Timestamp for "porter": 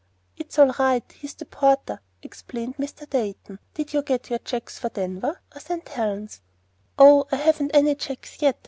1.45-2.01